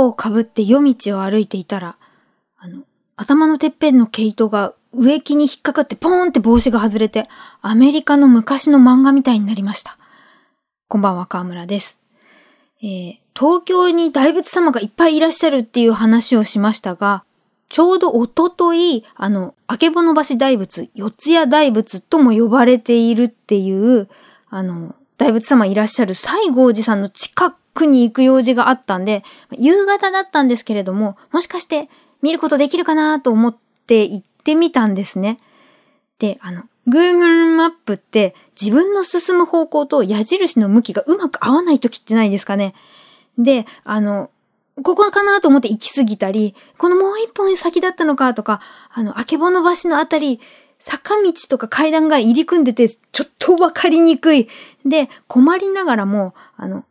[0.00, 1.96] 帽をかぶって夜道を歩いていたら、
[2.58, 2.82] あの、
[3.16, 7.28] 頭のてっぺんの毛糸が植木に引っかかってポーンって帽子が外れて、
[7.60, 9.98] アメリカの昔の漫画みたいになりました。
[10.88, 12.00] こんばんは、河村です。
[12.82, 17.24] えー、東京に大仏様がいっぱいいらっしゃるっていう話をしましたが、
[17.68, 24.08] ちょうどおととい、あの、あけぼの橋大仏、四谷大仏とも呼ばれているっていう、
[24.48, 31.88] あの、大仏様いらっしゃる西郷寺さんの近くに行く用事があったんで、夕方だったんですけれども、もしかして
[32.22, 33.56] 見ることできるかなと思っ
[33.86, 35.38] て行ってみたんですね。
[36.18, 42.74] で、あの、Google マップって自分の進む方向と矢印の向きがうまく合わない時ってないですかね。
[43.38, 44.30] で、あの、
[44.82, 48.60] ここかなと思って行き過ぎたり、このもう一本先だったのかとか、
[48.92, 50.40] あの、あけぼの橋のあたり、
[50.78, 54.48] 坂道とか階段が入り組んでて、ちょっとわかりにくい。
[54.86, 56.84] で、困りながらも、あの、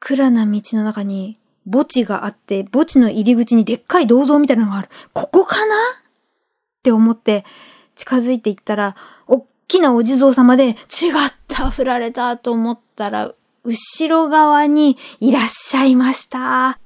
[0.00, 1.38] 暗な道の中に
[1.70, 4.88] 墓地があって、墓地の入り口にでっかい銅像みたいなのがある。
[5.12, 5.74] ここかな？
[5.74, 7.44] って思って
[7.94, 8.94] 近づいていったら、
[9.26, 10.76] おっきなお地蔵様で、違っ
[11.46, 13.32] た振られたと思ったら、
[13.64, 16.78] 後ろ側にいらっしゃいました。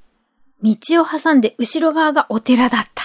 [0.61, 3.03] 道を挟んで後ろ側がお寺だった。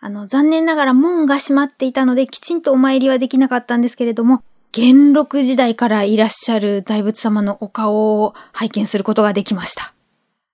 [0.00, 9.92] あの、残念ながら門が閉まっていたので、きちんとお参りはできなかったんですけれども、元禄時代からいらっしゃる大仏様のお顔を拝見することができました。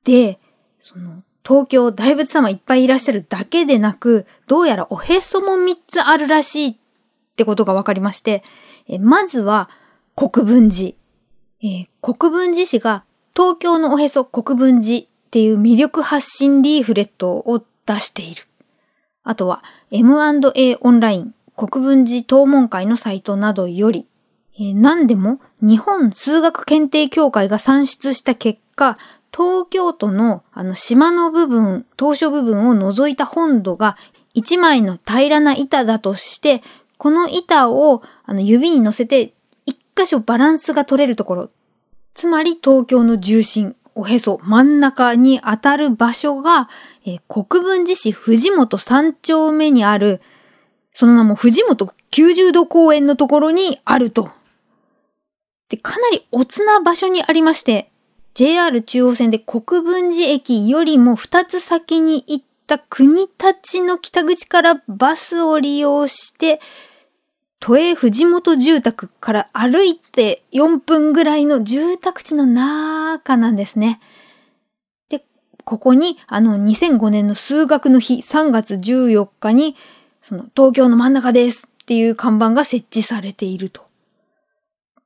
[0.05, 0.41] で、
[0.80, 6.77] その、東京大仏様いっぱいいらっしゃるだけでなく、どうやらおへそも3つあるらしいっ
[7.36, 8.42] てことが分かりまして、
[8.88, 9.70] えまずは
[10.16, 10.94] 国分寺。
[11.62, 13.05] えー、国分寺市が
[13.36, 18.44] 東京のおへそ国分寺っていう魅力発信リーフレットを出している。
[19.22, 24.06] あとは M&A オンライン国分寺東門会のサイトなどより、
[24.54, 28.96] えー、何でも日本数学検定協会が算出した結果、
[29.36, 33.97] 東京都のあの島の部分、当初部分を除いた本土が
[34.34, 36.62] 一枚の平らな板だとして、
[36.97, 39.34] この板をあの指に乗せて
[39.66, 41.50] 一箇所バランスが取れるところ、
[42.14, 46.68] つまり東京の重心、おへそ、真ん中に当たる場所が、
[47.04, 50.20] えー、国分寺市藤本三丁目にある、
[50.93, 54.31] その名も藤本90度公園のところにあると。
[55.69, 57.91] で、かなりおつな場所にありまして、
[58.34, 66.60] JR 中央線で国分寺駅よりも2つ先に行った国立の北口からバスを利用して、
[67.60, 74.00] 都営藤本住宅から歩いて4分ぐらいの住宅地の中なんですね。
[75.09, 75.25] で、
[75.65, 79.75] ここにあの2005年の数学の日3月14日に
[80.22, 83.82] その東京の真ん中ですっていう看板が設置されていると。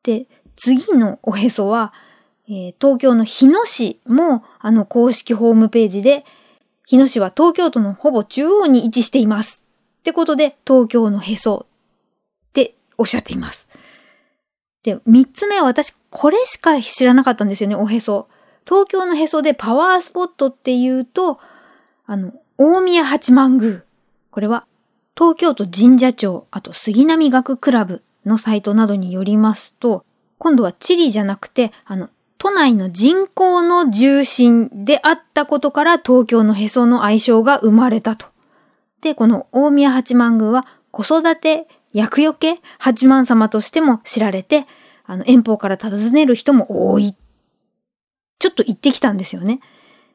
[0.02, 1.92] で、次のおへそは
[2.48, 6.24] えー、東京の日野市もあの公式ホームページで、
[6.86, 9.64] 日野市は東京都のほぼ中央に位置しています。
[10.00, 13.68] ってことで、東京のへそっておっしゃっています。
[14.82, 18.28] で、三つ目は私、これしか知らなかったんですよね、おへそ。
[18.66, 21.38] 東京のへそでパワースポットっていうと、
[22.04, 23.82] あの、大宮八幡宮。
[24.30, 24.66] これは、
[25.16, 30.04] 東京都神社庁、あと杉並学クラブのサイトなどによりますと、
[30.38, 32.08] 今度は地理じゃなくて、あの、
[32.38, 38.26] 都内の人口の重心であったことから東京のへその愛称が生まれたと。
[39.00, 44.66] で、この大宮八幡宮は子育て厄除け八幡様としても知られて、
[45.04, 47.14] あの遠方から訪ねる人も多い。
[48.40, 49.60] ちょっと行ってきたんですよね。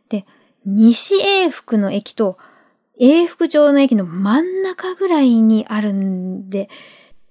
[0.10, 0.26] で、
[0.66, 1.16] 西
[1.46, 2.38] 永福の駅と
[3.00, 6.70] 永福町の駅の真ん中ぐらいにあるんで、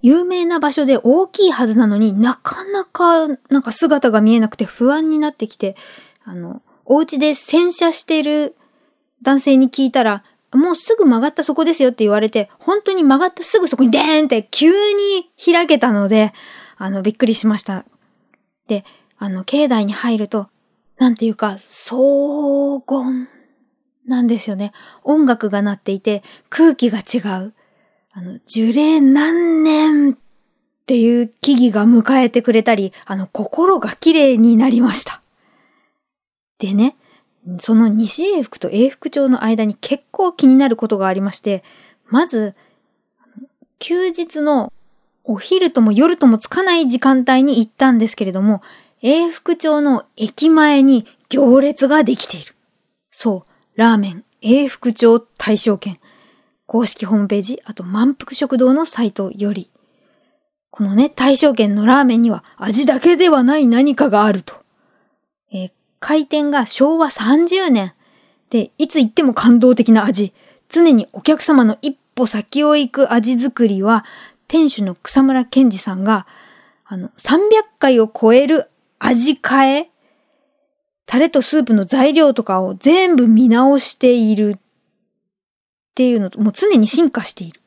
[0.00, 5.76] 有名な場所で大きいはずなのになかなかなんか姿が見えなくて不安になってきて、
[6.24, 8.54] あの、お家で洗車してる
[9.22, 10.22] 男性に聞いたら、
[10.52, 16.32] もうすぐ曲がったそこですよって言われて、本当に曲がったすぐそこにデーンって急に開けたので、
[16.76, 17.84] あの、びっくりしました。
[18.68, 18.84] で、
[19.18, 20.48] あの、境内に入ると、
[20.98, 23.28] なんていうか、荘厳
[24.06, 24.72] なんですよね。
[25.02, 27.52] 音楽が鳴っていて、空気が違う。
[28.12, 30.16] あの、樹齢何年っ
[30.86, 35.20] ていう木々が迎えてくれたり、あの、心が綺麗になりました。
[36.58, 36.96] でね、
[37.58, 41.62] その西永福と永福町の間に結構気になることがありまして、
[42.06, 42.54] まず、
[43.78, 44.72] 休日の
[45.24, 48.62] お昼とも夜ともつかない時間帯に行ったんですけれども、
[49.02, 52.54] 永福町の駅前に行列ができている。
[53.10, 55.98] そう、ラーメン永福町大正券。
[56.66, 59.70] 公式ホームページ、あと満腹食堂のサイトより、
[60.70, 64.54] このね、大正圏のラーメンには味だけではない何かがあると。
[65.52, 67.94] えー、開店が昭和30年。
[68.50, 70.32] で、いつ行っても感動的な味。
[70.68, 74.04] 常にお客様の一歩先を行く味作りは、
[74.48, 76.26] 店主の草村健二さんが、
[76.84, 77.40] あの、300
[77.78, 78.68] 回を超える
[78.98, 79.90] 味変え
[81.06, 84.60] タレとスープの材料とかを全部見直しているっ
[85.94, 87.60] ていうのと、もう常に進化している。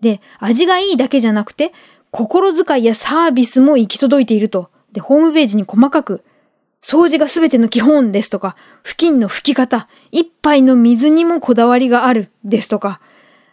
[0.00, 1.72] で、味がいいだけじゃなくて、
[2.10, 4.70] 心遣いやサービスも行き届いていると。
[4.92, 6.24] で、ホームページに細かく、
[6.82, 13.00] 掃除がすべての基本ですとか、付近の拭き方、一杯の水にもこだわりがあるですとか、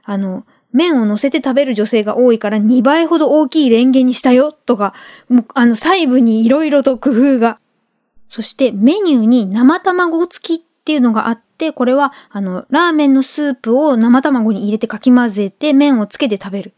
[0.04, 4.94] あの、麺を乗せて食べる女性が多いから2倍ほど大きいレンゲにしたよとか、
[5.28, 7.60] もうあの細部に色々と工夫が。
[8.30, 16.74] そしてメニューに生卵付きっていうのがあって、これはあのラーメンのスープを生卵に入れてかき混ぜて麺をつけて食べる。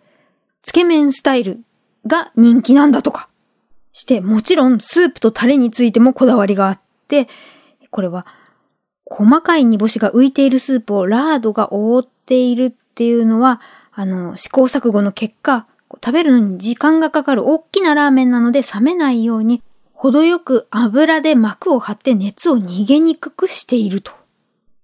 [0.62, 1.62] つけ麺スタイル
[2.06, 3.30] が人気なんだとか。
[3.92, 7.28] して、もちろんスープとタレについてもこだわりがあって、
[7.92, 8.26] これは
[9.06, 13.60] 細かい煮干しが浮いているスープをラードが覆っているっていうのは、
[13.92, 19.64] あの、試行錯誤の結果、食べるのに時間がかかる大きなラーメンなので冷めないように、
[20.02, 24.14] 程よく油で膜を張って熱を逃げにくくしていると。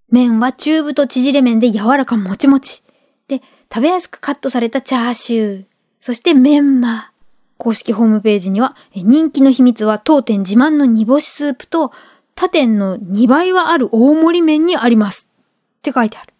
[0.09, 2.83] 麺は中太縮れ麺で柔らかもちもち。
[3.29, 3.39] で、
[3.73, 5.65] 食べやすくカットされたチャーシュー。
[6.01, 7.11] そしてメンマ。
[7.55, 11.93] 公式ホームページには、人気の秘密は当店自慢の煮干しスープと、
[12.35, 15.29] 他店の2倍はある大盛り麺にあります。
[15.77, 16.33] って書いてある。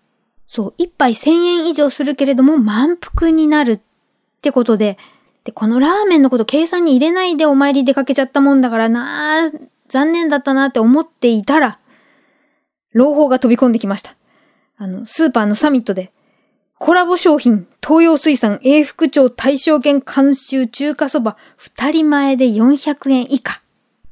[0.48, 3.80] そう、一杯1000円以上するけれども満腹になるっ
[4.42, 4.98] てことで、
[5.46, 9.52] で、このラーメンのこと計算に入れないでお参り出かけちゃったもんだからな
[9.88, 11.80] 残念だったなって思っていたら、
[12.94, 14.16] 朗報が飛び込んできました。
[14.78, 16.12] あの、スーパーのサミットで、
[16.80, 23.62] コラボ商品、東洋水産永福町大正券監修中華そば、二人前で400円以下。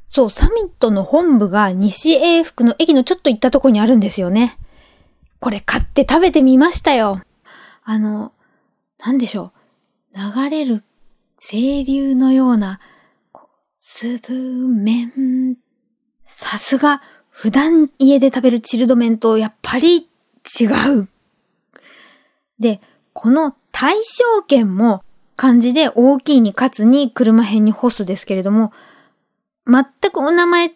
[0.07, 4.57] そう、サミットの本部が西永福の駅のちょっと行ったとこにあるんですよね。
[5.39, 7.21] これ買って食べてみましたよ。
[7.83, 8.31] あの、
[9.03, 9.51] なんでしょ
[10.15, 10.17] う。
[10.37, 10.83] 流れる
[11.45, 12.79] 清流のような、
[13.77, 14.33] 粒
[14.69, 15.57] 麺。
[16.23, 20.07] さすが、普段家で食べるチルド麺とやっぱり
[20.61, 20.65] 違
[20.97, 21.09] う。
[22.59, 22.79] で、
[23.11, 25.03] この大正圏も
[25.35, 28.71] 漢字で大きいにかつに車辺に干すですけれども、
[29.67, 30.71] 全くお名前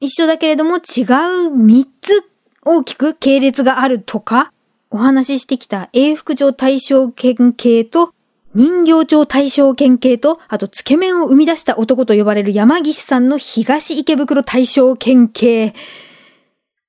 [0.00, 1.02] 一緒だけれども違
[1.46, 2.24] う三つ
[2.64, 4.50] 大きく系列があるとか、
[4.88, 8.14] お話ししてきた永福町大正県系と
[8.54, 15.72] 人形町大正県警と、あと、つけ麺を生み出した男と呼ばれる山岸さんの東池袋大正県警。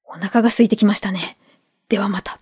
[0.06, 1.38] お腹が空いてきましたね。
[1.88, 2.41] ではまた。